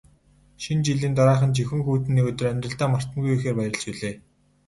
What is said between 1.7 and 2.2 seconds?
хүйтэн